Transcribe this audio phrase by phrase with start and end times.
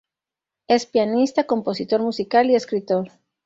[0.67, 3.11] Es pianista, compositor musical y escritor.